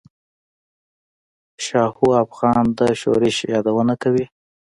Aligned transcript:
شاهو 1.65 2.07
افغان 2.23 2.65
د 2.79 2.81
شورش 3.01 3.37
یادونه 3.53 3.93
کوي. 4.03 4.25